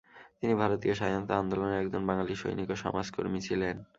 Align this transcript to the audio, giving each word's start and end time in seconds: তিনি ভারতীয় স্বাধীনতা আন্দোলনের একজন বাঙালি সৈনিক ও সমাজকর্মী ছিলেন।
তিনি 0.39 0.53
ভারতীয় 0.53 0.93
স্বাধীনতা 0.95 1.33
আন্দোলনের 1.37 1.81
একজন 1.81 2.01
বাঙালি 2.09 2.33
সৈনিক 2.35 2.67
ও 2.69 2.75
সমাজকর্মী 2.83 3.39
ছিলেন। 3.47 3.75